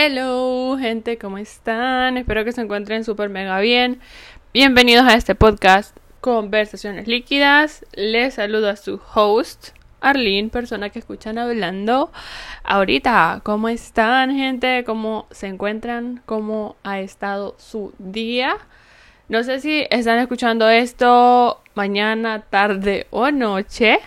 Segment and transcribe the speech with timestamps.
[0.00, 2.18] Hello, gente, ¿cómo están?
[2.18, 3.98] Espero que se encuentren súper mega bien.
[4.54, 7.84] Bienvenidos a este podcast Conversaciones Líquidas.
[7.94, 12.12] Les saludo a su host, Arlene, persona que escuchan hablando
[12.62, 13.40] ahorita.
[13.42, 14.84] ¿Cómo están, gente?
[14.84, 16.22] ¿Cómo se encuentran?
[16.26, 18.56] ¿Cómo ha estado su día?
[19.28, 23.98] No sé si están escuchando esto mañana, tarde o noche.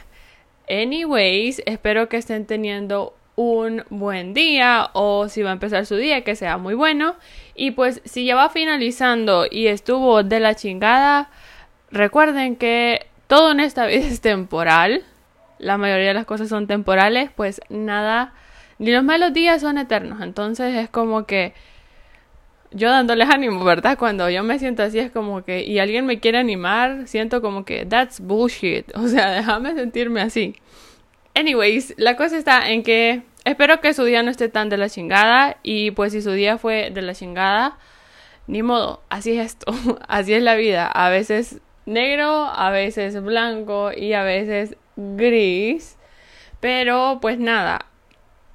[0.70, 6.24] Anyways, espero que estén teniendo un buen día o si va a empezar su día
[6.24, 7.16] que sea muy bueno
[7.56, 11.30] y pues si ya va finalizando y estuvo de la chingada
[11.92, 15.04] recuerden que todo en esta vida es temporal
[15.60, 18.34] la mayoría de las cosas son temporales pues nada
[18.80, 21.54] ni los malos días son eternos entonces es como que
[22.74, 23.98] yo dándoles ánimo, ¿verdad?
[23.98, 27.66] Cuando yo me siento así es como que y alguien me quiere animar, siento como
[27.66, 30.56] que that's bullshit, o sea, déjame sentirme así.
[31.34, 34.90] Anyways, la cosa está en que espero que su día no esté tan de la
[34.90, 37.78] chingada y pues si su día fue de la chingada,
[38.48, 39.74] ni modo, así es esto,
[40.08, 45.98] así es la vida, a veces negro, a veces blanco y a veces gris,
[46.60, 47.86] pero pues nada,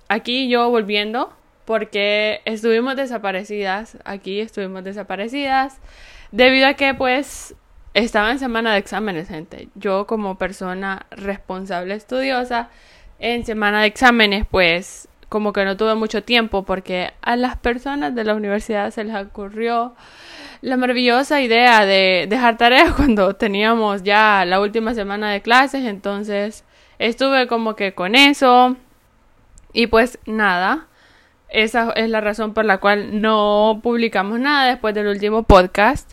[0.09, 1.33] aquí yo volviendo
[1.65, 5.81] porque estuvimos desaparecidas, aquí estuvimos desaparecidas
[6.31, 7.55] debido a que pues
[7.95, 9.69] estaba en semana de exámenes, gente.
[9.75, 12.69] Yo como persona responsable estudiosa,
[13.19, 18.15] en semana de exámenes, pues como que no tuve mucho tiempo porque a las personas
[18.15, 19.95] de la universidad se les ocurrió
[20.63, 26.65] la maravillosa idea de dejar tareas cuando teníamos ya la última semana de clases, entonces
[26.99, 28.77] estuve como que con eso
[29.73, 30.87] y pues nada,
[31.49, 36.13] esa es la razón por la cual no publicamos nada después del último podcast.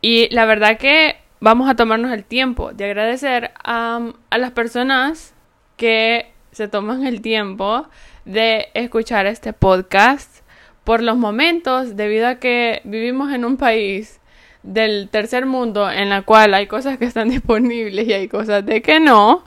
[0.00, 5.34] Y la verdad que vamos a tomarnos el tiempo de agradecer a, a las personas
[5.76, 7.86] que se toman el tiempo
[8.24, 10.44] de escuchar este podcast
[10.84, 14.20] por los momentos, debido a que vivimos en un país
[14.62, 18.82] del tercer mundo en la cual hay cosas que están disponibles y hay cosas de
[18.82, 19.44] que no.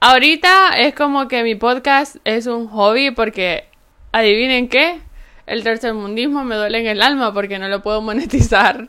[0.00, 3.64] Ahorita es como que mi podcast es un hobby porque
[4.12, 5.00] adivinen qué,
[5.46, 8.86] el tercermundismo me duele en el alma porque no lo puedo monetizar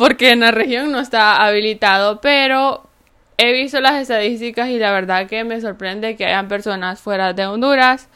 [0.00, 2.89] porque en la región no está habilitado, pero
[3.40, 7.46] he visto las estadísticas y la verdad que me sorprende que hayan personas fuera de
[7.46, 8.10] Honduras,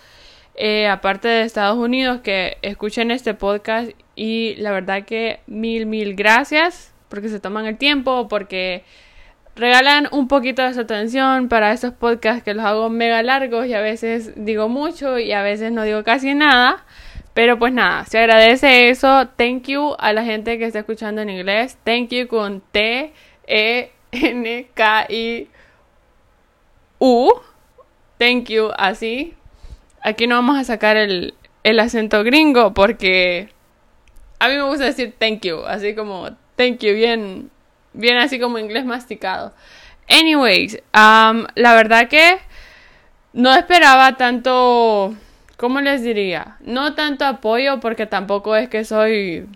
[0.54, 6.14] eh, aparte de Estados Unidos, que escuchen este podcast y la verdad que mil, mil
[6.14, 8.84] gracias porque se toman el tiempo, porque
[9.56, 13.72] regalan un poquito de su atención para estos podcasts que los hago mega largos y
[13.72, 16.84] a veces digo mucho y a veces no digo casi nada.
[17.32, 19.28] Pero pues nada, se agradece eso.
[19.36, 21.78] Thank you a la gente que está escuchando en inglés.
[21.82, 23.12] Thank you con T,
[23.46, 23.90] E,
[24.22, 25.48] N, K, I,
[26.98, 27.32] U.
[28.18, 29.34] Thank you, así.
[30.00, 33.48] Aquí no vamos a sacar el, el acento gringo porque
[34.38, 37.50] a mí me gusta decir thank you, así como thank you, bien,
[37.92, 39.54] bien así como inglés masticado.
[40.08, 42.38] Anyways, um, la verdad que
[43.32, 45.14] no esperaba tanto
[45.56, 46.56] ¿cómo les diría?
[46.60, 49.46] No tanto apoyo porque tampoco es que soy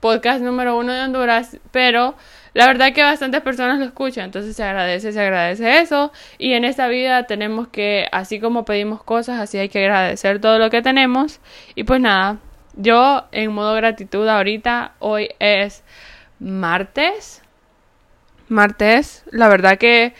[0.00, 2.14] podcast número uno de Honduras, pero
[2.54, 6.12] la verdad que bastantes personas lo escuchan, entonces se agradece, se agradece eso.
[6.38, 10.58] Y en esta vida tenemos que, así como pedimos cosas, así hay que agradecer todo
[10.58, 11.40] lo que tenemos.
[11.74, 12.38] Y pues nada,
[12.76, 15.82] yo en modo gratitud ahorita, hoy es
[16.38, 17.42] martes.
[18.48, 20.14] Martes, la verdad que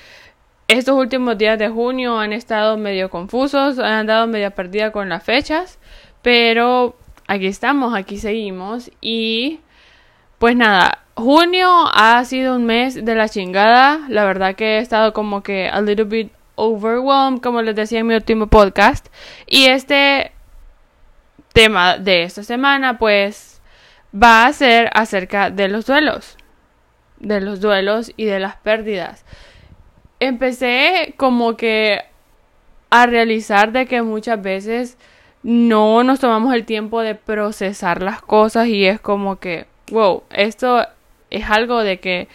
[0.69, 5.22] estos últimos días de junio han estado medio confusos, han andado medio perdida con las
[5.22, 5.78] fechas,
[6.22, 9.60] pero aquí estamos, aquí seguimos y
[10.42, 15.12] pues nada, junio ha sido un mes de la chingada, la verdad que he estado
[15.12, 19.06] como que a little bit overwhelmed, como les decía en mi último podcast,
[19.47, 20.32] y este
[21.53, 23.62] tema de esta semana pues
[24.12, 26.36] va a ser acerca de los duelos,
[27.20, 29.24] de los duelos y de las pérdidas.
[30.19, 32.00] Empecé como que
[32.91, 34.98] a realizar de que muchas veces
[35.44, 40.86] no nos tomamos el tiempo de procesar las cosas y es como que, wow, esto
[41.30, 42.28] es algo de que,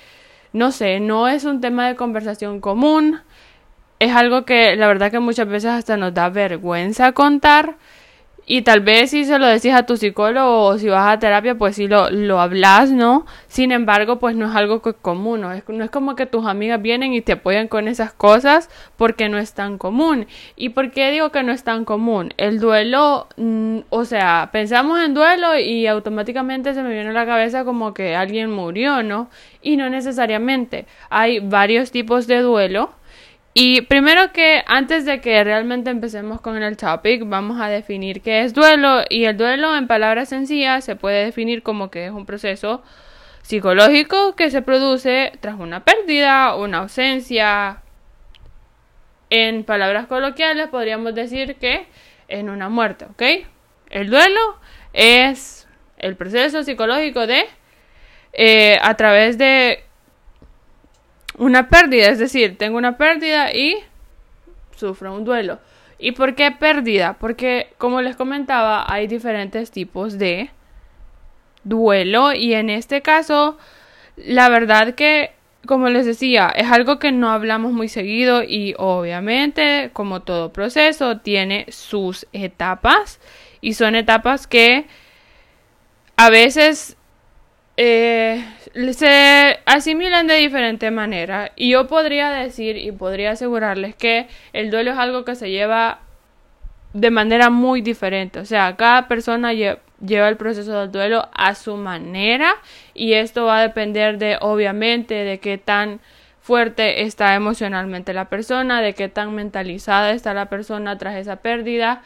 [0.54, 3.20] no sé, no es un tema de conversación común,
[4.00, 7.76] es algo que la verdad que muchas veces hasta nos da vergüenza contar
[8.50, 11.56] y tal vez si se lo decís a tu psicólogo o si vas a terapia,
[11.56, 13.26] pues sí lo, lo hablas, ¿no?
[13.48, 15.52] Sin embargo, pues no es algo común, ¿no?
[15.52, 19.28] Es, no es como que tus amigas vienen y te apoyan con esas cosas porque
[19.28, 20.28] no es tan común.
[20.56, 22.34] ¿Y por qué digo que no es tan común?
[22.38, 27.26] El duelo, mm, o sea, pensamos en duelo y automáticamente se me viene a la
[27.26, 29.30] cabeza como que alguien murió, ¿no?
[29.62, 30.86] Y no necesariamente.
[31.10, 32.92] Hay varios tipos de duelo
[33.60, 38.44] Y primero que antes de que realmente empecemos con el topic, vamos a definir qué
[38.44, 39.02] es duelo.
[39.10, 42.84] Y el duelo en palabras sencillas se puede definir como que es un proceso
[43.42, 47.82] psicológico que se produce tras una pérdida, una ausencia.
[49.32, 51.88] En palabras coloquiales podríamos decir que
[52.28, 53.48] en una muerte, ¿ok?
[53.90, 54.60] El duelo
[54.94, 55.68] es
[55.98, 57.46] el proceso psicológico de
[58.34, 59.87] eh, a través de
[61.38, 63.78] una pérdida, es decir, tengo una pérdida y
[64.76, 65.60] sufro un duelo.
[66.00, 67.18] ¿Y por qué pérdida?
[67.20, 70.52] Porque, como les comentaba, hay diferentes tipos de
[71.64, 73.58] duelo y en este caso,
[74.16, 75.32] la verdad que,
[75.66, 81.18] como les decía, es algo que no hablamos muy seguido y obviamente, como todo proceso,
[81.18, 83.20] tiene sus etapas
[83.60, 84.86] y son etapas que
[86.16, 86.97] a veces
[87.78, 88.44] eh,
[88.92, 91.52] se asimilan de diferente manera.
[91.56, 96.00] Y yo podría decir y podría asegurarles que el duelo es algo que se lleva
[96.94, 98.40] de manera muy diferente.
[98.40, 102.56] O sea, cada persona lleva el proceso del duelo a su manera
[102.94, 106.00] y esto va a depender de, obviamente, de qué tan
[106.42, 112.02] fuerte está emocionalmente la persona, de qué tan mentalizada está la persona tras esa pérdida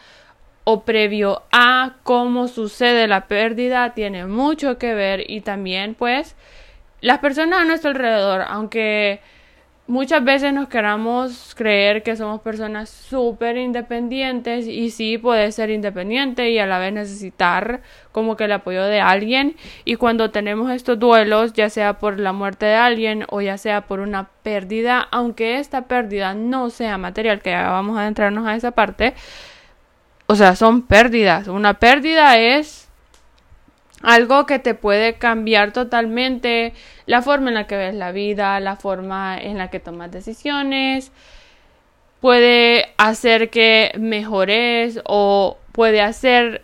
[0.63, 6.35] o previo a cómo sucede la pérdida tiene mucho que ver y también pues
[7.01, 9.21] las personas a nuestro alrededor, aunque
[9.87, 16.51] muchas veces nos queramos creer que somos personas súper independientes y sí puede ser independiente
[16.51, 17.81] y a la vez necesitar
[18.11, 19.57] como que el apoyo de alguien.
[19.83, 23.81] Y cuando tenemos estos duelos ya sea por la muerte de alguien o ya sea
[23.81, 28.55] por una pérdida aunque esta pérdida no sea material que ya vamos a adentrarnos a
[28.55, 29.13] esa parte
[30.31, 31.49] o sea, son pérdidas.
[31.49, 32.87] Una pérdida es
[34.01, 36.71] algo que te puede cambiar totalmente
[37.05, 41.11] la forma en la que ves la vida, la forma en la que tomas decisiones,
[42.21, 46.63] puede hacer que mejores o puede hacer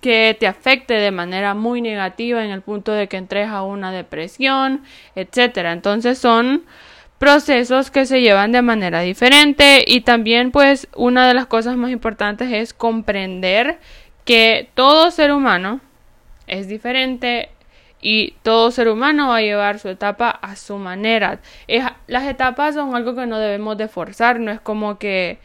[0.00, 3.92] que te afecte de manera muy negativa en el punto de que entres a una
[3.92, 4.82] depresión,
[5.14, 5.70] etcétera.
[5.70, 6.64] Entonces son
[7.18, 11.90] procesos que se llevan de manera diferente y también pues una de las cosas más
[11.90, 13.78] importantes es comprender
[14.24, 15.80] que todo ser humano
[16.46, 17.50] es diferente
[18.00, 21.40] y todo ser humano va a llevar su etapa a su manera.
[22.06, 25.38] las etapas son algo que no debemos de forzar, no es como que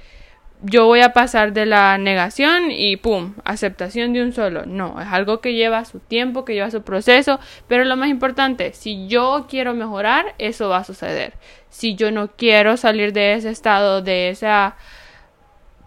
[0.63, 4.66] yo voy a pasar de la negación y pum, aceptación de un solo.
[4.66, 8.74] No, es algo que lleva su tiempo, que lleva su proceso, pero lo más importante,
[8.74, 11.34] si yo quiero mejorar, eso va a suceder.
[11.69, 14.75] Si yo no quiero salir de ese estado, de esa...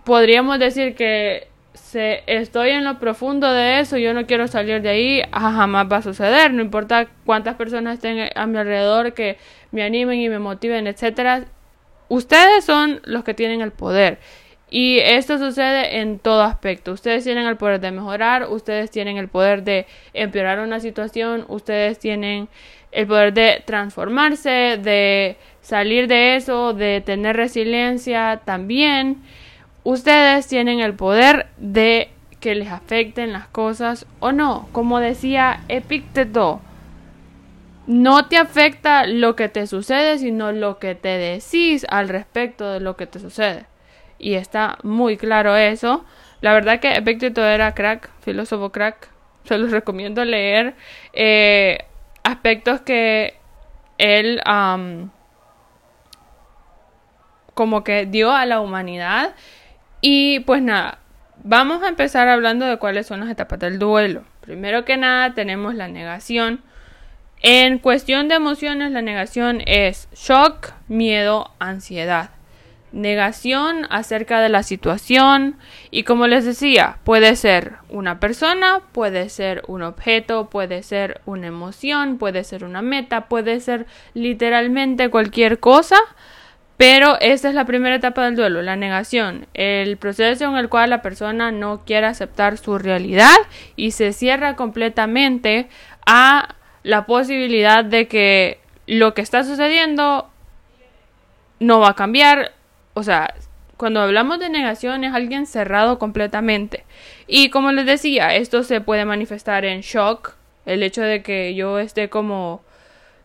[0.05, 4.89] Podríamos decir que se, estoy en lo profundo de eso, yo no quiero salir de
[4.91, 9.39] ahí, jamás va a suceder, no importa cuántas personas estén a mi alrededor que
[9.71, 11.45] me animen y me motiven, etcétera.
[12.09, 14.19] Ustedes son los que tienen el poder
[14.75, 16.91] y esto sucede en todo aspecto.
[16.91, 22.01] Ustedes tienen el poder de mejorar, ustedes tienen el poder de empeorar una situación, ustedes
[22.01, 22.49] tienen
[22.91, 29.23] el poder de transformarse, de salir de eso, de tener resiliencia también.
[29.85, 32.09] Ustedes tienen el poder de
[32.41, 34.69] que les afecten las cosas o no.
[34.73, 36.61] Como decía Epicteto,
[37.87, 42.81] no te afecta lo que te sucede, sino lo que te decís al respecto de
[42.81, 43.67] lo que te sucede
[44.25, 46.03] y está muy claro eso.
[46.41, 49.09] La verdad que Epicteto era crack, filósofo crack.
[49.45, 50.75] Se los recomiendo leer
[51.13, 51.85] eh,
[52.23, 53.35] aspectos que
[53.99, 54.41] él
[57.53, 59.35] como que dio a la humanidad.
[60.01, 61.01] Y pues nada,
[61.43, 64.25] vamos a empezar hablando de cuáles son las etapas del duelo.
[64.41, 66.63] Primero que nada tenemos la negación.
[67.43, 72.34] En cuestión de emociones, la negación es shock, miedo, ansiedad
[72.95, 75.57] negación acerca de la situación.
[75.91, 81.49] Y como les decía, puede ser una persona, puede ser un objeto, puede ser una
[81.49, 85.99] emoción, puede ser una meta, puede ser literalmente cualquier cosa,
[86.77, 90.91] pero esta es la primera etapa del duelo, la negación, el proceso en el cual
[90.91, 93.37] la persona no quiere aceptar su realidad
[93.77, 95.69] y se cierra completamente
[96.07, 100.29] a la posibilidad de que lo que está sucediendo
[101.61, 102.53] no va a cambiar,
[102.95, 103.35] o sea,
[103.77, 106.85] cuando hablamos de negación es alguien cerrado completamente.
[107.27, 110.35] Y como les decía, esto se puede manifestar en shock,
[110.65, 112.63] el hecho de que yo esté como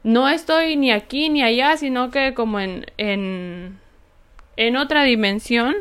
[0.04, 3.80] no estoy ni aquí ni allá, sino que como en en
[4.58, 5.76] en otra dimensión,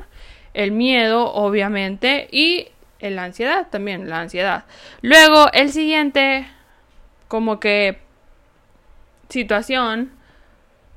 [0.54, 2.68] el miedo obviamente y
[3.00, 4.64] la ansiedad también, la ansiedad.
[5.02, 6.46] Luego el siguiente
[7.26, 7.98] como que
[9.28, 10.12] situación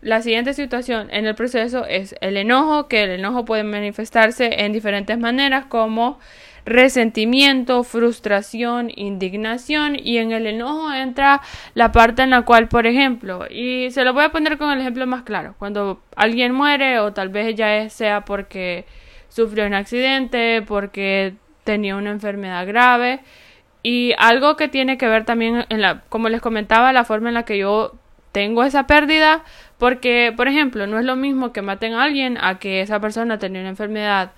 [0.01, 4.73] la siguiente situación en el proceso es el enojo, que el enojo puede manifestarse en
[4.73, 6.19] diferentes maneras como
[6.65, 11.41] resentimiento, frustración, indignación y en el enojo entra
[11.73, 14.79] la parte en la cual, por ejemplo, y se lo voy a poner con el
[14.79, 18.85] ejemplo más claro, cuando alguien muere o tal vez ya sea porque
[19.29, 23.21] sufrió un accidente, porque tenía una enfermedad grave
[23.83, 27.35] y algo que tiene que ver también en la como les comentaba la forma en
[27.35, 27.95] la que yo
[28.31, 29.43] tengo esa pérdida
[29.81, 33.39] porque por ejemplo no es lo mismo que maten a alguien a que esa persona
[33.39, 34.29] tenía una enfermedad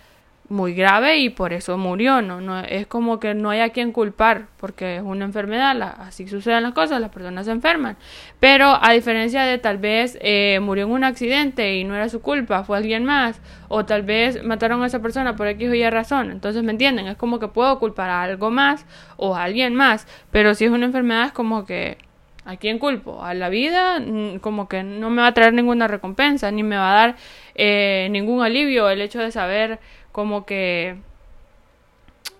[0.48, 2.40] muy grave y por eso murió, ¿no?
[2.40, 6.64] no es como que no hay a quien culpar porque es una enfermedad, así suceden
[6.64, 7.98] las cosas, las personas se enferman.
[8.40, 12.22] Pero a diferencia de tal vez eh, murió en un accidente y no era su
[12.22, 15.90] culpa, fue alguien más, o tal vez mataron a esa persona por X o Y
[15.90, 16.32] razón.
[16.32, 17.08] Entonces, ¿me entienden?
[17.08, 18.86] Es como que puedo culpar a algo más
[19.18, 21.98] o a alguien más, pero si es una enfermedad es como que
[22.46, 23.24] ¿A quién culpo?
[23.24, 26.76] A la vida mm, como que no me va a traer ninguna recompensa, ni me
[26.78, 27.16] va a dar
[27.56, 29.80] eh, ningún alivio el hecho de saber
[30.12, 30.98] como que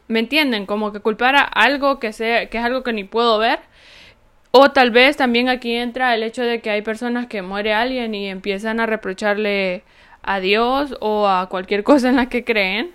[0.08, 0.66] ¿me entienden?
[0.66, 3.60] Como que culpar a algo que sea que es algo que ni puedo ver.
[4.52, 8.14] O tal vez también aquí entra el hecho de que hay personas que muere alguien
[8.14, 9.84] y empiezan a reprocharle
[10.22, 12.92] a Dios o a cualquier cosa en la que creen,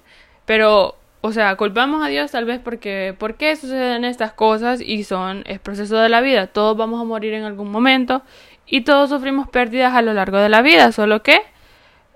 [0.46, 4.80] pero o sea, culpamos a Dios tal vez porque ¿por qué suceden estas cosas?
[4.80, 8.22] Y son es proceso de la vida, todos vamos a morir en algún momento
[8.66, 11.40] y todos sufrimos pérdidas a lo largo de la vida, solo que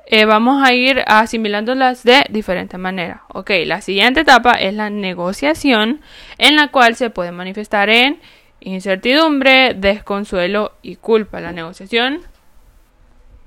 [0.06, 3.22] eh, vamos a ir asimilándolas de diferente manera.
[3.28, 6.00] Ok, la siguiente etapa es la negociación,
[6.38, 8.20] en la cual se puede manifestar en
[8.60, 11.40] incertidumbre, desconsuelo y culpa.
[11.40, 12.20] La negociación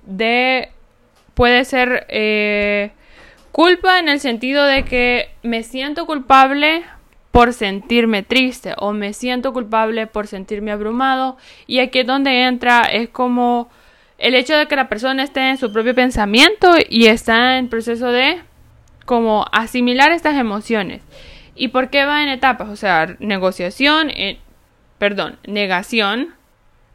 [0.06, 0.70] de
[1.34, 2.92] puede ser eh,
[3.56, 6.84] culpa en el sentido de que me siento culpable
[7.32, 12.82] por sentirme triste o me siento culpable por sentirme abrumado y aquí es donde entra
[12.82, 13.70] es como
[14.18, 18.12] el hecho de que la persona esté en su propio pensamiento y está en proceso
[18.12, 18.42] de
[19.06, 21.02] como asimilar estas emociones.
[21.56, 22.68] ¿Y por qué va en etapas?
[22.68, 24.38] O sea, negociación, eh,
[24.98, 26.36] perdón, negación,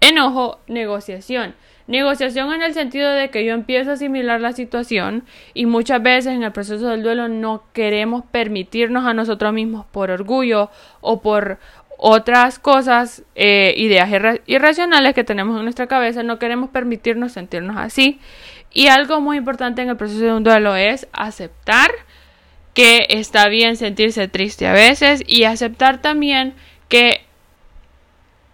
[0.02, 1.54] enojo, negociación.
[1.90, 6.32] Negociación en el sentido de que yo empiezo a asimilar la situación y muchas veces
[6.32, 10.70] en el proceso del duelo no queremos permitirnos a nosotros mismos por orgullo
[11.00, 11.58] o por
[11.98, 14.08] otras cosas, eh, ideas
[14.46, 18.20] irracionales que tenemos en nuestra cabeza, no queremos permitirnos sentirnos así.
[18.72, 21.90] Y algo muy importante en el proceso de un duelo es aceptar
[22.72, 26.54] que está bien sentirse triste a veces y aceptar también
[26.88, 27.26] que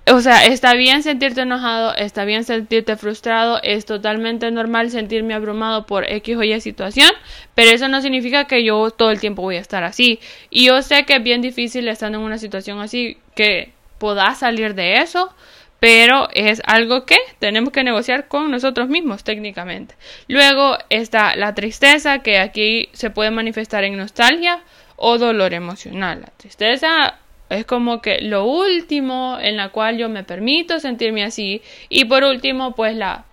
[0.09, 5.85] o sea, está bien sentirte enojado, está bien sentirte frustrado, es totalmente normal sentirme abrumado
[5.87, 7.11] por X o Y situación,
[7.57, 10.21] pero eso no significa que yo todo el tiempo voy a estar así.
[10.49, 14.75] Y yo sé que es bien difícil estar en una situación así que pueda salir
[14.75, 15.35] de eso,
[15.81, 19.97] pero es algo que tenemos que negociar con nosotros mismos técnicamente.
[20.29, 24.63] Luego está la tristeza, que aquí se puede manifestar en nostalgia
[24.95, 26.21] o dolor emocional.
[26.21, 31.62] La tristeza es como que lo último en la cual yo me permito sentirme así.
[31.88, 33.25] Y por último, pues la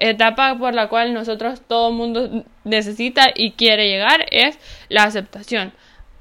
[0.00, 5.72] etapa por la cual nosotros todo el mundo necesita y quiere llegar es la aceptación.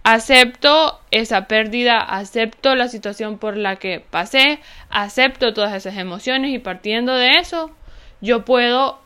[0.04, 6.60] Acepto esa pérdida, acepto la situación por la que pasé, acepto todas esas emociones y
[6.60, 7.72] partiendo de eso,
[8.22, 9.02] yo puedo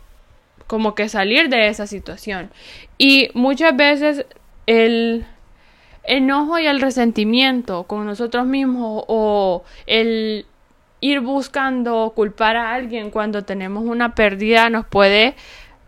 [0.67, 2.51] como que salir de esa situación.
[2.97, 4.25] Y muchas veces
[4.67, 5.25] el
[6.03, 10.45] enojo y el resentimiento con nosotros mismos o el
[10.99, 15.35] ir buscando culpar a alguien cuando tenemos una pérdida nos puede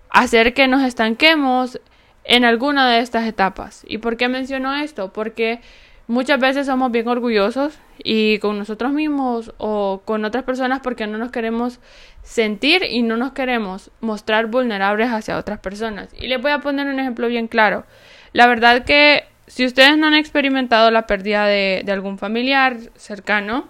[0.09, 1.79] hacer que nos estanquemos
[2.23, 3.83] en alguna de estas etapas.
[3.87, 5.13] ¿Y por qué menciono esto?
[5.13, 5.61] Porque
[6.07, 11.17] muchas veces somos bien orgullosos y con nosotros mismos o con otras personas porque no
[11.17, 11.79] nos queremos
[12.21, 16.09] sentir y no nos queremos mostrar vulnerables hacia otras personas.
[16.17, 17.85] Y les voy a poner un ejemplo bien claro.
[18.31, 23.67] La verdad que si ustedes no han experimentado la pérdida de, algún familiar cercano,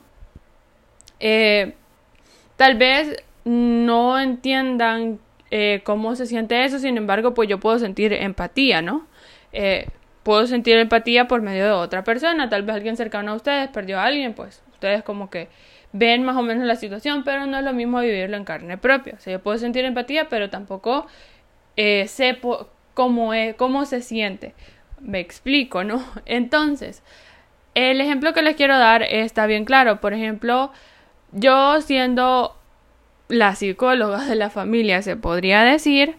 [1.20, 1.74] eh,
[2.58, 5.20] tal vez no entiendan
[5.52, 9.08] eh, cómo se siente eso, sin embargo, pues yo puedo sentir empatía, ¿no?
[9.52, 9.88] Eh,
[10.24, 14.00] puedo sentir empatía por medio de otra persona, tal vez alguien cercano a ustedes perdió
[14.00, 15.50] a alguien, pues ustedes como que
[15.92, 19.16] ven más o menos la situación, pero no es lo mismo vivirlo en carne propia.
[19.18, 21.08] O sea, yo puedo sentir empatía, pero tampoco
[21.76, 22.40] sé
[22.94, 24.54] cómo, cómo se siente.
[25.04, 26.04] Me explico, ¿no?
[26.26, 27.04] Entonces,
[27.76, 30.00] el ejemplo que les quiero dar está bien claro.
[30.00, 30.72] Por ejemplo,
[31.32, 32.58] yo siendo
[33.28, 36.16] la psicóloga de la familia, se podría decir,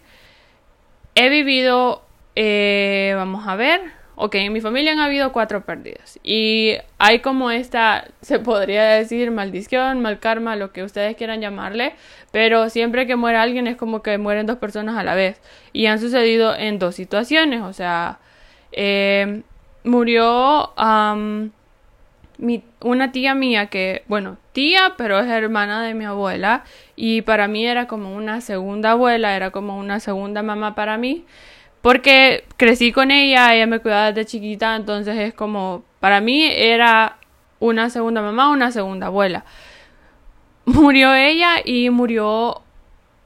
[1.15, 2.03] he vivido,
[2.35, 3.81] eh, vamos a ver,
[4.15, 9.31] ok, en mi familia han habido cuatro pérdidas y hay como esta, se podría decir,
[9.31, 11.93] maldición, mal karma, lo que ustedes quieran llamarle,
[12.31, 15.41] pero siempre que muere alguien es como que mueren dos personas a la vez
[15.73, 18.19] y han sucedido en dos situaciones, o sea,
[18.75, 19.41] eh,
[19.83, 20.73] murió
[22.81, 26.63] una tía mía que, bueno, tía, pero es hermana de mi abuela
[26.95, 31.25] y para mí era como una segunda abuela, era como una segunda mamá para mí
[31.85, 37.17] porque crecí con ella, ella me cuidaba desde chiquita, entonces es como, para mí era
[37.59, 39.45] una segunda mamá, una segunda abuela.
[40.65, 42.63] Murió ella y murió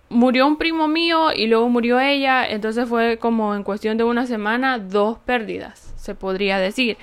[0.10, 4.26] murió un primo mío y luego murió ella, entonces fue como en cuestión de una
[4.26, 6.98] semana dos pérdidas, se podría decir.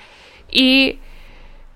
[0.51, 0.99] Y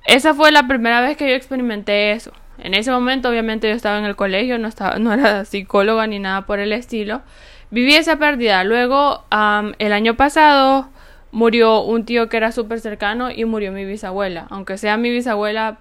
[0.05, 2.31] esa fue la primera vez que yo experimenté eso.
[2.57, 6.19] En ese momento obviamente yo estaba en el colegio, no estaba no era psicóloga ni
[6.19, 7.21] nada por el estilo,
[7.71, 8.63] viví esa pérdida.
[8.63, 9.23] Luego,
[9.79, 10.89] el año pasado
[11.31, 14.47] murió un tío que era súper cercano y murió mi bisabuela.
[14.49, 15.79] Aunque sea mi bisabuela,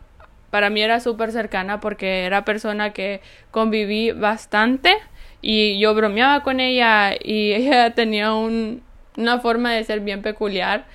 [0.51, 4.97] para mí era súper cercana porque era persona que conviví bastante
[5.43, 8.83] y yo bromeaba con ella y ella tenía un,
[9.17, 10.87] una forma de ser bien peculiar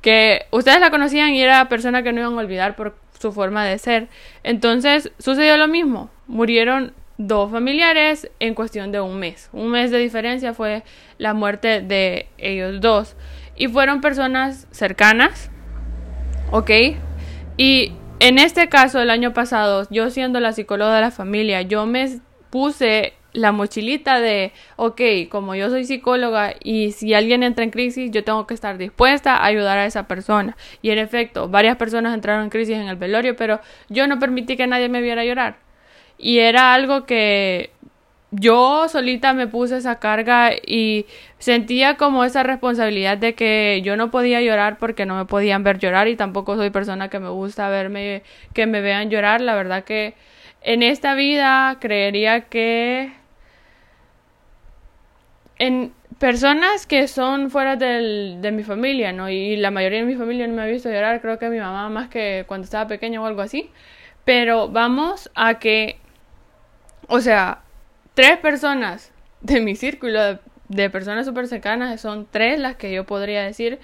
[0.00, 3.64] que ustedes la conocían y era persona que no iban a olvidar por su forma
[3.64, 4.08] de ser.
[4.42, 6.10] Entonces sucedió lo mismo.
[6.26, 9.50] Murieron dos familiares en cuestión de un mes.
[9.52, 10.82] Un mes de diferencia fue
[11.18, 13.14] la muerte de ellos dos.
[13.56, 15.50] Y fueron personas cercanas,
[16.50, 16.70] ¿ok?
[17.58, 21.84] Y en este caso, el año pasado, yo siendo la psicóloga de la familia, yo
[21.84, 27.70] me puse la mochilita de, ok, como yo soy psicóloga y si alguien entra en
[27.70, 30.56] crisis, yo tengo que estar dispuesta a ayudar a esa persona.
[30.82, 34.56] Y en efecto, varias personas entraron en crisis en el velorio, pero yo no permití
[34.56, 35.56] que nadie me viera llorar.
[36.18, 37.70] Y era algo que
[38.32, 41.06] yo solita me puse esa carga y
[41.38, 45.78] sentía como esa responsabilidad de que yo no podía llorar porque no me podían ver
[45.78, 48.22] llorar y tampoco soy persona que me gusta verme
[48.54, 50.14] que me vean llorar la verdad que
[50.62, 53.12] en esta vida creería que
[55.60, 59.30] en personas que son fuera de mi familia, ¿no?
[59.30, 61.88] Y la mayoría de mi familia no me ha visto llorar, creo que mi mamá
[61.88, 63.70] más que cuando estaba pequeña o algo así.
[64.24, 66.00] Pero vamos a que
[67.10, 67.62] o sea,
[68.14, 73.42] tres personas de mi círculo de, personas súper cercanas son tres las que yo podría
[73.42, 73.80] decir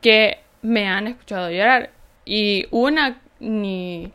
[0.00, 1.90] que me han escuchado llorar.
[2.24, 4.12] Y una ni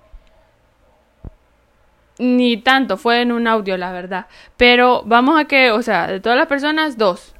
[2.18, 4.28] ni tanto, fue en un audio, la verdad.
[4.58, 7.34] Pero vamos a que, o sea, de todas las personas, dos.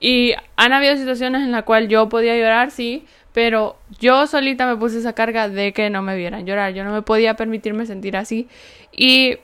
[0.00, 4.76] Y han habido situaciones en las cuales yo podía llorar, sí, pero yo solita me
[4.76, 6.74] puse esa carga de que no me vieran llorar.
[6.74, 8.48] Yo no me podía permitirme sentir así.
[8.92, 9.38] Y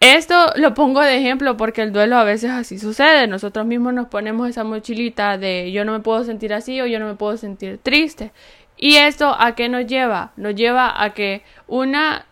[0.00, 3.26] esto lo pongo de ejemplo porque el duelo a veces así sucede.
[3.26, 7.00] Nosotros mismos nos ponemos esa mochilita de yo no me puedo sentir así o yo
[7.00, 8.32] no me puedo sentir triste.
[8.76, 10.32] ¿Y esto a qué nos lleva?
[10.36, 12.26] Nos lleva a que una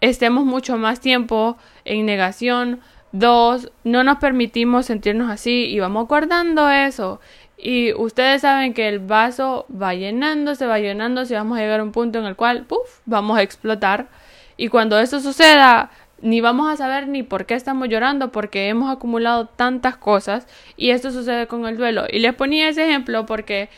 [0.00, 2.80] estemos mucho más tiempo en negación,
[3.12, 7.20] dos, no nos permitimos sentirnos así y vamos guardando eso.
[7.56, 11.82] Y ustedes saben que el vaso va llenándose, va llenándose y vamos a llegar a
[11.82, 14.08] un punto en el cual, puff, vamos a explotar.
[14.56, 18.90] Y cuando eso suceda, ni vamos a saber ni por qué estamos llorando porque hemos
[18.90, 22.06] acumulado tantas cosas y esto sucede con el duelo.
[22.10, 23.68] Y les ponía ese ejemplo porque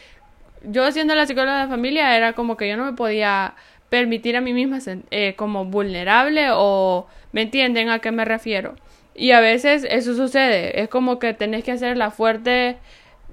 [0.63, 3.55] yo siendo la psicóloga de familia era como que yo no me podía
[3.91, 4.79] permitir a mí misma
[5.11, 8.77] eh, como vulnerable o me entienden a qué me refiero.
[9.15, 12.79] Y a veces eso sucede, es como que tenés que hacer la fuerte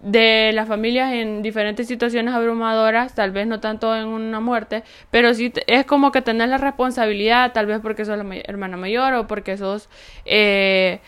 [0.01, 5.33] de las familias en diferentes situaciones abrumadoras, tal vez no tanto en una muerte, pero
[5.33, 9.27] sí es como que tener la responsabilidad, tal vez porque sos la hermana mayor o
[9.27, 9.89] porque sos
[10.25, 10.99] eh,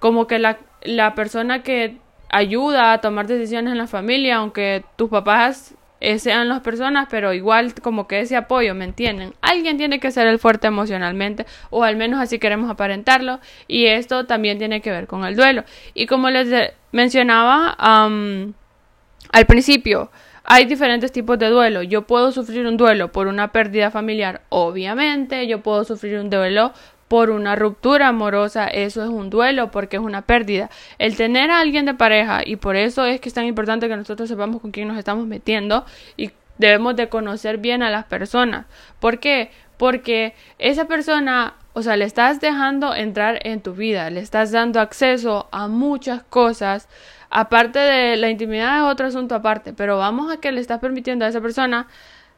[0.00, 1.98] como que la, la persona que
[2.30, 5.74] ayuda a tomar decisiones en la familia, aunque tus papás
[6.10, 9.34] eh, sean las personas, pero igual como que ese apoyo, ¿me entienden?
[9.40, 14.26] Alguien tiene que ser el fuerte emocionalmente, o al menos así queremos aparentarlo, y esto
[14.26, 15.64] también tiene que ver con el duelo.
[15.94, 20.10] Y como les mencionaba al principio,
[20.44, 21.82] hay diferentes tipos de duelo.
[21.82, 26.72] Yo puedo sufrir un duelo por una pérdida familiar, obviamente, yo puedo sufrir un duelo
[27.14, 30.68] por una ruptura amorosa, eso es un duelo porque es una pérdida.
[30.98, 33.96] El tener a alguien de pareja, y por eso es que es tan importante que
[33.96, 35.84] nosotros sepamos con quién nos estamos metiendo
[36.16, 38.66] y debemos de conocer bien a las personas.
[38.98, 39.52] ¿Por qué?
[39.76, 44.80] Porque esa persona, o sea, le estás dejando entrar en tu vida, le estás dando
[44.80, 46.88] acceso a muchas cosas.
[47.30, 51.24] Aparte de la intimidad es otro asunto aparte, pero vamos a que le estás permitiendo
[51.24, 51.86] a esa persona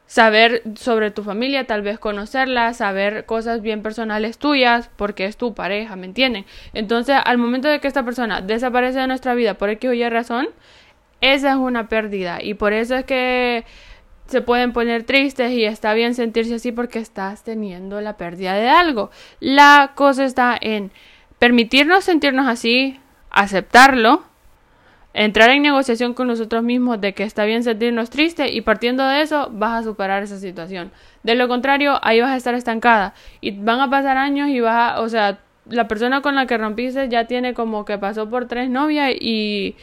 [0.06, 5.54] saber sobre tu familia, tal vez conocerla, saber cosas bien personales tuyas, porque es tu
[5.54, 6.46] pareja, ¿me entienden?
[6.74, 10.08] Entonces, al momento de que esta persona desaparece de nuestra vida por X o Y
[10.08, 10.48] razón,
[11.20, 13.64] esa es una pérdida y por eso es que
[14.26, 18.68] se pueden poner tristes y está bien sentirse así porque estás teniendo la pérdida de
[18.68, 19.10] algo.
[19.40, 20.90] La cosa está en
[21.38, 24.24] permitirnos sentirnos así, aceptarlo,
[25.16, 29.22] entrar en negociación con nosotros mismos de que está bien sentirnos tristes y partiendo de
[29.22, 30.92] eso vas a superar esa situación.
[31.22, 34.92] De lo contrario, ahí vas a estar estancada y van a pasar años y vas
[34.92, 35.38] a, o sea,
[35.70, 39.74] la persona con la que rompiste ya tiene como que pasó por tres novias y,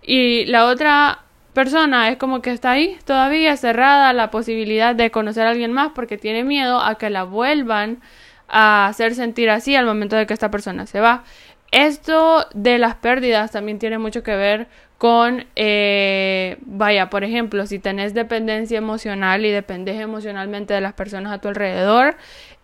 [0.00, 1.22] y la otra
[1.54, 5.90] persona es como que está ahí todavía cerrada la posibilidad de conocer a alguien más
[5.92, 7.98] porque tiene miedo a que la vuelvan
[8.46, 11.24] a hacer sentir así al momento de que esta persona se va.
[11.70, 17.78] Esto de las pérdidas también tiene mucho que ver con, eh, vaya, por ejemplo, si
[17.78, 22.16] tenés dependencia emocional y dependes emocionalmente de las personas a tu alrededor,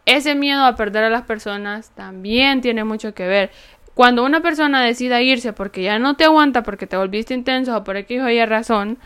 [0.07, 3.51] ese miedo a perder a las personas también tiene mucho que ver.
[3.95, 7.85] Cuando una persona decida irse porque ya no te aguanta, porque te volviste intenso o
[7.85, 8.99] por X o Y razón,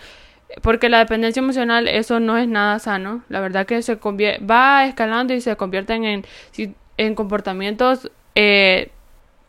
[0.63, 3.23] porque la dependencia emocional eso no es nada sano.
[3.29, 6.25] La verdad que se va escalando y se convierten en,
[6.97, 8.91] en comportamientos eh,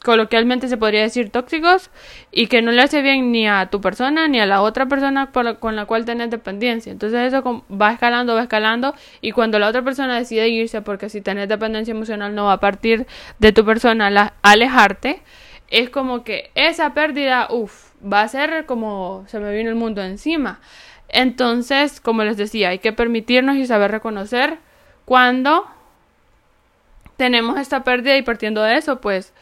[0.03, 1.89] coloquialmente se podría decir tóxicos
[2.31, 5.29] y que no le hace bien ni a tu persona ni a la otra persona
[5.59, 6.91] con la cual tenés dependencia.
[6.91, 11.21] Entonces eso va escalando, va escalando y cuando la otra persona decide irse porque si
[11.21, 13.07] tenés dependencia emocional no va a partir
[13.39, 15.21] de tu persona la, alejarte,
[15.69, 20.01] es como que esa pérdida, uff, va a ser como se me vino el mundo
[20.01, 20.59] encima.
[21.09, 24.59] Entonces, como les decía, hay que permitirnos y saber reconocer
[25.05, 25.65] cuando
[27.17, 29.33] tenemos esta pérdida y partiendo de eso, pues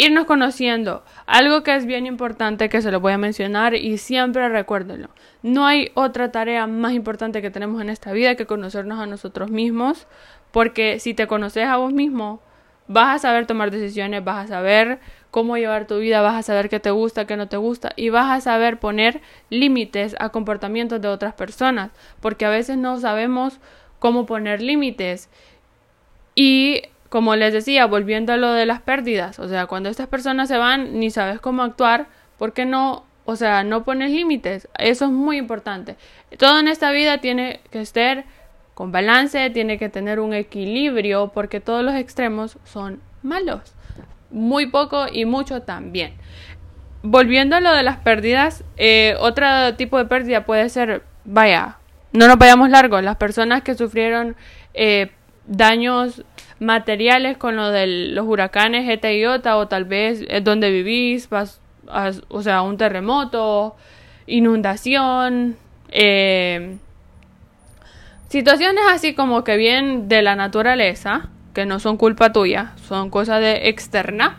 [0.00, 1.04] irnos conociendo.
[1.26, 5.10] Algo que es bien importante que se lo voy a mencionar y siempre recuérdenlo.
[5.42, 9.50] No hay otra tarea más importante que tenemos en esta vida que conocernos a nosotros
[9.50, 10.06] mismos,
[10.52, 12.40] porque si te conoces a vos mismo,
[12.88, 16.70] vas a saber tomar decisiones, vas a saber cómo llevar tu vida, vas a saber
[16.70, 21.00] qué te gusta, qué no te gusta y vas a saber poner límites a comportamientos
[21.02, 23.60] de otras personas, porque a veces no sabemos
[23.98, 25.28] cómo poner límites
[26.34, 30.48] y como les decía, volviendo a lo de las pérdidas, o sea, cuando estas personas
[30.48, 32.06] se van, ni sabes cómo actuar,
[32.38, 33.04] ¿por qué no?
[33.24, 34.68] O sea, no pones límites.
[34.78, 35.96] Eso es muy importante.
[36.38, 38.24] Todo en esta vida tiene que estar
[38.74, 43.74] con balance, tiene que tener un equilibrio, porque todos los extremos son malos.
[44.30, 46.14] Muy poco y mucho también.
[47.02, 51.78] Volviendo a lo de las pérdidas, eh, otro tipo de pérdida puede ser, vaya,
[52.12, 54.36] no nos vayamos largo, las personas que sufrieron
[54.74, 55.10] eh,
[55.46, 56.24] daños
[56.60, 61.28] materiales con lo de los huracanes Eta y Iota o tal vez es donde vivís,
[61.28, 61.60] vas
[62.28, 63.76] o sea, un terremoto,
[64.26, 65.56] inundación,
[65.88, 66.76] eh,
[68.28, 73.40] situaciones así como que vienen de la naturaleza, que no son culpa tuya, son cosas
[73.40, 74.38] de externa.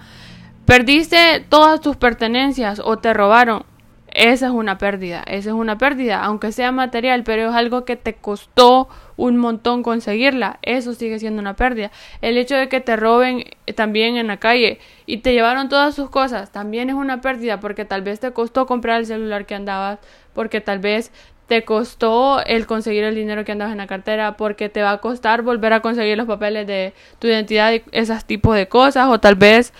[0.65, 3.65] Perdiste todas tus pertenencias o te robaron
[4.11, 7.95] esa es una pérdida, esa es una pérdida, aunque sea material, pero es algo que
[7.95, 11.91] te costó un montón conseguirla, eso sigue siendo una pérdida.
[12.21, 13.45] El hecho de que te roben
[13.75, 17.85] también en la calle y te llevaron todas sus cosas, también es una pérdida porque
[17.85, 19.99] tal vez te costó comprar el celular que andabas,
[20.33, 21.11] porque tal vez
[21.47, 24.97] te costó el conseguir el dinero que andabas en la cartera, porque te va a
[24.99, 29.19] costar volver a conseguir los papeles de tu identidad y esos tipos de cosas, o
[29.19, 29.73] tal vez,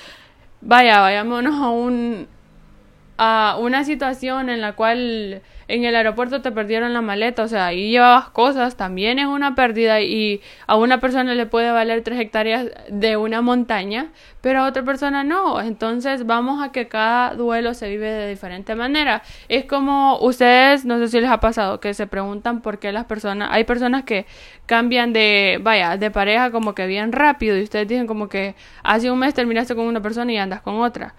[0.59, 2.27] vaya, vayámonos a un
[3.23, 7.67] a una situación en la cual en el aeropuerto te perdieron la maleta, o sea,
[7.67, 12.19] ahí llevabas cosas, también es una pérdida y a una persona le puede valer tres
[12.19, 14.07] hectáreas de una montaña,
[14.41, 15.61] pero a otra persona no.
[15.61, 19.21] Entonces vamos a que cada duelo se vive de diferente manera.
[19.49, 23.05] Es como ustedes, no sé si les ha pasado, que se preguntan por qué las
[23.05, 24.25] personas, hay personas que
[24.65, 29.11] cambian de, vaya, de pareja como que bien rápido y ustedes dicen como que hace
[29.11, 31.13] un mes terminaste con una persona y andas con otra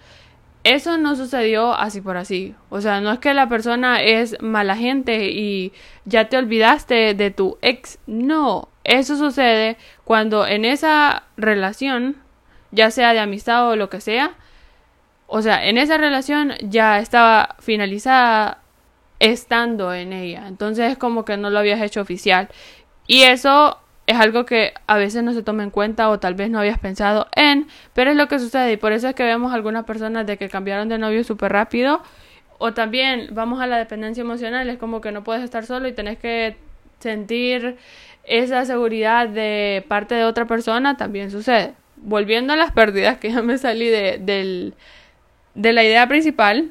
[0.64, 2.54] eso no sucedió así por así.
[2.70, 5.72] O sea, no es que la persona es mala gente y
[6.04, 7.98] ya te olvidaste de tu ex.
[8.06, 12.16] No, eso sucede cuando en esa relación,
[12.70, 14.34] ya sea de amistad o lo que sea,
[15.26, 18.58] o sea, en esa relación ya estaba finalizada
[19.18, 20.46] estando en ella.
[20.46, 22.48] Entonces es como que no lo habías hecho oficial.
[23.06, 26.50] Y eso es algo que a veces no se toma en cuenta o tal vez
[26.50, 29.52] no habías pensado en, pero es lo que sucede y por eso es que vemos
[29.52, 32.02] algunas personas de que cambiaron de novio súper rápido
[32.58, 35.92] o también vamos a la dependencia emocional, es como que no puedes estar solo y
[35.92, 36.56] tenés que
[37.00, 37.76] sentir
[38.24, 41.74] esa seguridad de parte de otra persona, también sucede.
[41.96, 44.74] Volviendo a las pérdidas, que ya me salí de, del,
[45.54, 46.70] de la idea principal,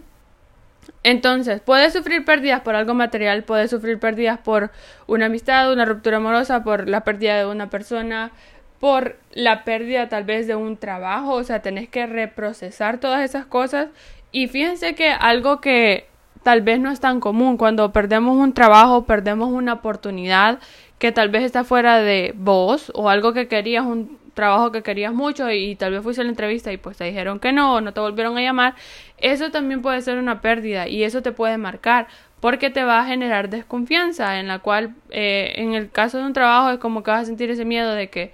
[1.04, 4.71] entonces, puedes sufrir pérdidas por algo material, puedes sufrir pérdidas por
[5.08, 8.32] una amistad, una ruptura amorosa, por la pérdida de una persona,
[8.80, 13.45] por la pérdida tal vez de un trabajo, o sea, tenés que reprocesar todas esas
[13.45, 13.89] cosas.
[14.32, 16.08] Y fíjense que algo que
[16.43, 17.58] tal vez no es tan común.
[17.58, 20.60] Cuando perdemos un trabajo, perdemos una oportunidad
[20.99, 25.13] que tal vez está fuera de vos o algo que querías, un trabajo que querías
[25.13, 27.82] mucho y, tal vez fuiste a la entrevista y pues te dijeron que no o
[27.82, 28.76] no te volvieron a llamar,
[29.17, 32.08] eso también puede ser una pérdida y eso te puede marcar
[32.39, 36.34] porque te va a generar desconfianza en la cual eh, en el caso de un
[36.34, 38.32] trabajo es como que vas a sentir ese miedo de que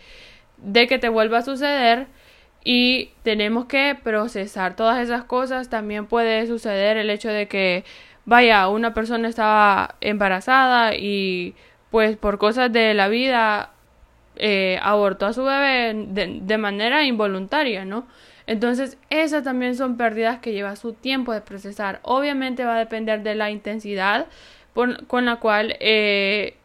[0.58, 2.08] de que te vuelva a suceder
[2.64, 5.70] y tenemos que procesar todas esas cosas.
[5.70, 7.86] También puede suceder el hecho de que,
[8.26, 11.56] vaya, una persona estaba embarazada y
[11.92, 13.72] pues por cosas de la vida
[14.40, 18.08] eh, abortó a su bebé de, manera involuntaria, ¿no?
[18.46, 22.00] Entonces, esas también son pérdidas que lleva su tiempo de procesar.
[22.04, 24.28] Obviamente va a depender de la intensidad
[24.74, 26.56] con la cual eh,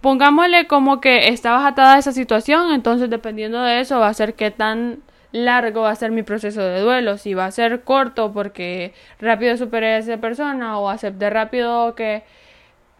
[0.00, 4.34] pongámosle como que estabas atada a esa situación, entonces dependiendo de eso va a ser
[4.34, 8.32] qué tan largo va a ser mi proceso de duelo, si va a ser corto
[8.32, 12.24] porque rápido superé a esa persona o acepté rápido que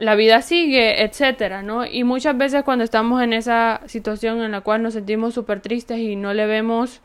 [0.01, 1.85] la vida sigue, etcétera, ¿no?
[1.85, 5.99] Y muchas veces cuando estamos en esa situación en la cual nos sentimos súper tristes
[5.99, 7.03] y no le vemos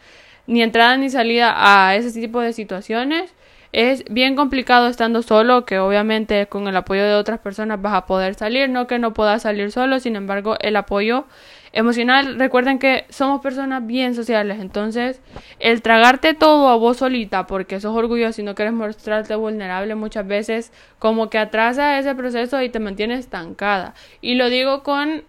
[0.47, 3.33] ni entrada ni salida a ese tipo de situaciones,
[3.75, 8.05] es bien complicado estando solo, que obviamente con el apoyo de otras personas vas a
[8.05, 11.25] poder salir, no que no puedas salir solo, sin embargo el apoyo
[11.73, 15.19] emocional, recuerden que somos personas bien sociales, entonces
[15.59, 20.25] el tragarte todo a vos solita porque sos orgulloso y no quieres mostrarte vulnerable muchas
[20.25, 23.93] veces como que atrasa ese proceso y te mantiene estancada.
[24.21, 25.25] Y lo digo con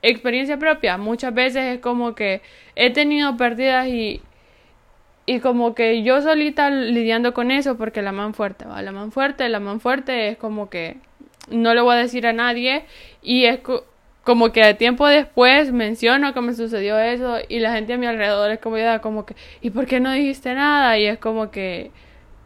[0.00, 2.40] experiencia propia, muchas veces es como que
[2.76, 4.22] he tenido pérdidas y
[5.26, 9.10] y como que yo solita lidiando con eso porque la man fuerte, va, la man
[9.10, 10.98] fuerte, la man fuerte es como que
[11.50, 12.84] no le voy a decir a nadie
[13.22, 13.60] y es
[14.22, 18.06] como que a tiempo después menciono que me sucedió eso y la gente a mi
[18.06, 20.98] alrededor es como ya como que ¿y por qué no dijiste nada?
[20.98, 21.90] y es como que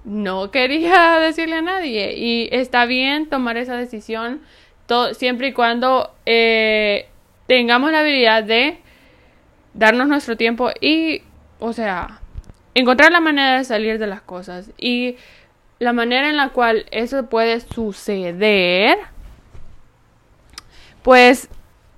[0.05, 4.41] no quería decirle a nadie y está bien tomar esa decisión
[5.13, 7.09] siempre y cuando eh,
[7.47, 8.79] tengamos la habilidad de
[9.75, 11.23] darnos nuestro tiempo y
[11.59, 12.21] o sea
[12.79, 15.17] encontrar la manera de salir de las cosas y
[15.79, 18.99] la manera en la cual eso puede suceder,
[21.03, 21.49] pues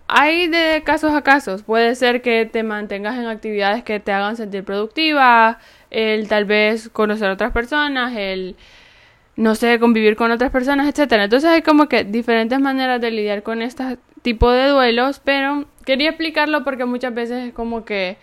[0.08, 1.62] hay de casos a casos.
[1.62, 5.58] Puede ser que te mantengas en actividades que te hagan sentir productiva,
[5.90, 8.56] el tal vez conocer a otras personas, el
[9.36, 11.24] no sé, convivir con otras personas, etcétera.
[11.24, 16.10] Entonces hay como que diferentes maneras de lidiar con este tipo de duelos, pero quería
[16.10, 18.18] explicarlo porque muchas veces es como que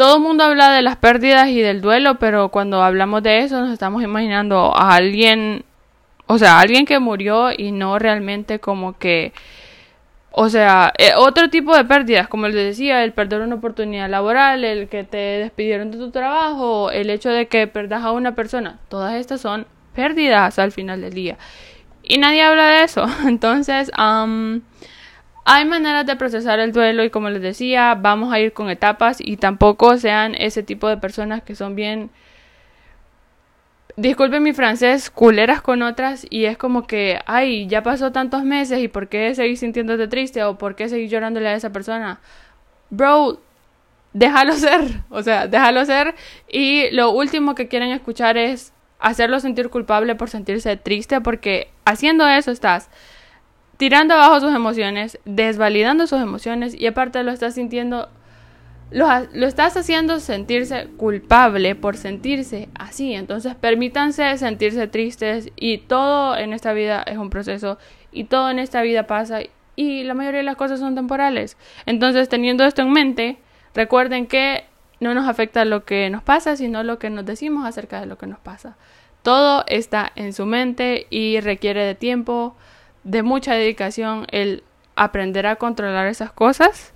[0.00, 3.60] todo el mundo habla de las pérdidas y del duelo, pero cuando hablamos de eso
[3.60, 5.62] nos estamos imaginando a alguien,
[6.26, 9.34] o sea, alguien que murió y no realmente como que,
[10.30, 14.64] o sea, eh, otro tipo de pérdidas, como les decía, el perder una oportunidad laboral,
[14.64, 18.78] el que te despidieron de tu trabajo, el hecho de que perdas a una persona,
[18.88, 21.36] todas estas son pérdidas al final del día.
[22.02, 23.06] Y nadie habla de eso.
[23.28, 24.62] Entonces, um,
[25.52, 29.18] hay maneras de procesar el duelo y como les decía, vamos a ir con etapas
[29.20, 32.10] y tampoco sean ese tipo de personas que son bien,
[33.96, 38.78] disculpen mi francés, culeras con otras y es como que, ay, ya pasó tantos meses
[38.78, 42.20] y ¿por qué seguís sintiéndote triste o por qué seguís llorándole a esa persona?
[42.90, 43.40] Bro,
[44.12, 46.14] déjalo ser, o sea, déjalo ser
[46.48, 52.28] y lo último que quieren escuchar es hacerlo sentir culpable por sentirse triste porque haciendo
[52.28, 52.88] eso estás
[53.80, 58.10] tirando abajo sus emociones, desvalidando sus emociones y aparte lo estás sintiendo,
[58.90, 63.14] lo, lo, estás haciendo sentirse culpable por sentirse así.
[63.14, 67.78] Entonces permítanse sentirse tristes y todo en esta vida es un proceso
[68.12, 69.40] y todo en esta vida pasa
[69.76, 71.56] y la mayoría de las cosas son temporales.
[71.86, 73.38] Entonces teniendo esto en mente,
[73.74, 74.64] recuerden que
[75.00, 78.18] no nos afecta lo que nos pasa, sino lo que nos decimos acerca de lo
[78.18, 78.76] que nos pasa.
[79.22, 82.56] Todo está en su mente y requiere de tiempo,
[83.04, 84.62] de mucha dedicación el
[84.96, 86.92] aprender a controlar esas cosas.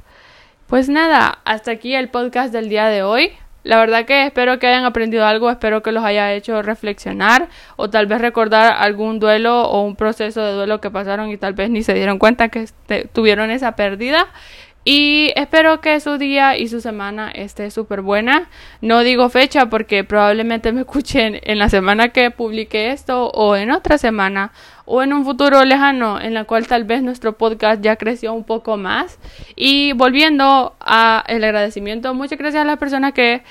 [0.67, 3.33] Pues nada, hasta aquí el podcast del día de hoy.
[3.65, 7.89] La verdad que espero que hayan aprendido algo, espero que los haya hecho reflexionar o
[7.89, 11.71] tal vez recordar algún duelo o un proceso de duelo que pasaron y tal vez
[11.71, 12.67] ni se dieron cuenta que
[13.13, 14.29] tuvieron esa pérdida.
[14.85, 18.51] Y espero que su día y su semana esté súper buena.
[18.83, 23.71] No digo fecha porque probablemente me escuchen en la semana que publique esto o en
[23.71, 24.53] otra semana
[24.85, 28.45] o en un futuro lejano en la cual tal vez nuestro podcast ya creció un
[28.45, 29.19] poco más.
[29.57, 33.43] Y volviendo a agradecimiento, muchas gracias a las personas que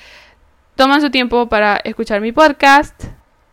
[0.75, 3.05] toman su tiempo para escuchar mi podcast.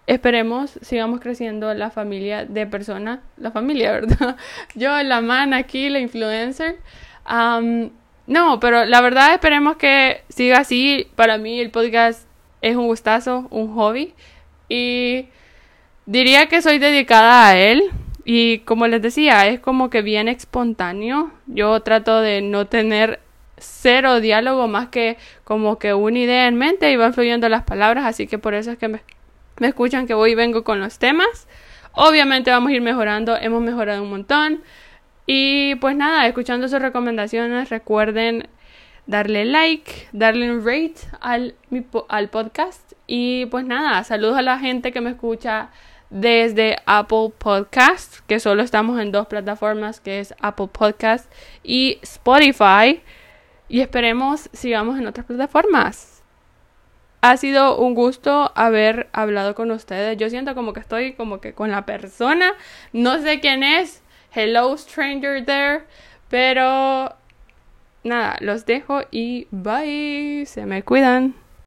[0.06, 4.36] Esperemos sigamos creciendo la familia de personas, la familia, ¿verdad?
[4.74, 6.78] Yo, la man aquí, la influencer
[8.26, 11.08] no, pero la verdad esperemos que siga así.
[11.16, 12.26] Para mí el podcast
[12.62, 14.14] es un gustazo, un hobby.
[14.68, 15.26] Y
[16.10, 17.84] Diría que soy dedicada a él
[18.24, 21.30] y como les decía, es como que bien espontáneo.
[21.46, 23.20] Yo trato de no tener
[23.58, 28.06] cero diálogo más que como que una idea en mente y van fluyendo las palabras,
[28.06, 29.02] así que por eso es que me,
[29.60, 31.46] me escuchan que voy y vengo con los temas.
[31.92, 34.64] Obviamente vamos a ir mejorando, hemos mejorado un montón.
[35.26, 38.48] Y pues nada, escuchando sus recomendaciones, recuerden
[39.06, 41.54] darle like, darle un rate al,
[42.08, 42.94] al podcast.
[43.06, 45.70] Y pues nada, saludos a la gente que me escucha
[46.10, 53.00] desde Apple Podcast, que solo estamos en dos plataformas, que es Apple Podcast y Spotify.
[53.68, 56.22] Y esperemos sigamos en otras plataformas.
[57.22, 60.16] Ha sido un gusto haber hablado con ustedes.
[60.16, 62.54] Yo siento como que estoy como que con la persona.
[62.92, 64.02] No sé quién es.
[64.34, 65.84] Hello stranger there.
[66.28, 67.14] Pero
[68.02, 70.44] nada, los dejo y bye.
[70.46, 71.39] Se me cuidan.